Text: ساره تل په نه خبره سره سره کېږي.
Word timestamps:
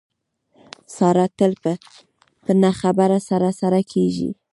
ساره 0.95 1.25
تل 1.37 1.51
په 1.63 1.71
نه 2.61 2.71
خبره 2.79 3.17
سره 3.29 3.49
سره 3.61 3.79
کېږي. 3.91 4.29